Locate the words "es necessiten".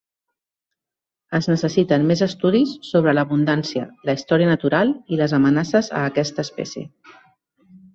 1.39-2.07